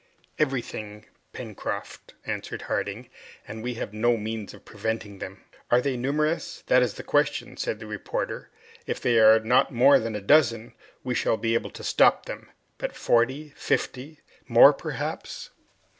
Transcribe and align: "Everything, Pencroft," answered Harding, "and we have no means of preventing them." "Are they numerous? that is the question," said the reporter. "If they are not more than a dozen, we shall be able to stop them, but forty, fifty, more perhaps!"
"Everything, 0.39 1.05
Pencroft," 1.31 2.15
answered 2.25 2.63
Harding, 2.63 3.07
"and 3.47 3.61
we 3.61 3.75
have 3.75 3.93
no 3.93 4.17
means 4.17 4.51
of 4.51 4.65
preventing 4.65 5.19
them." 5.19 5.43
"Are 5.69 5.79
they 5.79 5.95
numerous? 5.95 6.63
that 6.65 6.81
is 6.81 6.95
the 6.95 7.03
question," 7.03 7.55
said 7.55 7.77
the 7.77 7.85
reporter. 7.85 8.49
"If 8.87 8.99
they 8.99 9.19
are 9.19 9.39
not 9.39 9.71
more 9.71 9.99
than 9.99 10.15
a 10.15 10.19
dozen, 10.21 10.73
we 11.03 11.13
shall 11.13 11.37
be 11.37 11.53
able 11.53 11.69
to 11.69 11.83
stop 11.83 12.25
them, 12.25 12.49
but 12.79 12.95
forty, 12.95 13.53
fifty, 13.55 14.21
more 14.47 14.73
perhaps!" 14.73 15.51